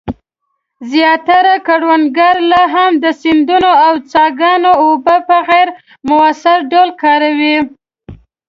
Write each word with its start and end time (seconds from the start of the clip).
زیاتره 0.91 1.55
کروندګر 1.67 2.35
لا 2.51 2.63
هم 2.73 2.91
د 3.03 3.05
سیندونو 3.21 3.71
او 3.85 3.93
څاګانو 4.11 4.71
اوبه 4.85 5.15
په 5.27 5.37
غیر 5.49 5.67
مؤثر 6.09 6.57
ډول 6.71 6.89
کاروي. 7.03 7.57